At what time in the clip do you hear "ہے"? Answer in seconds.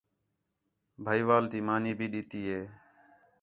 2.51-2.61